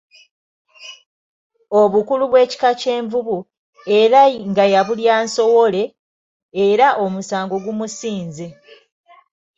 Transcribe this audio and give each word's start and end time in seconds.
Obukulu 1.81 2.23
bw'Ekika 2.31 2.69
ky'Envubu, 2.79 3.37
era 3.99 4.21
nga 4.49 4.65
yabulya 4.73 5.15
nsowole; 5.25 5.83
era 6.67 6.87
omusango 7.05 7.55
gumusinze. 7.63 8.47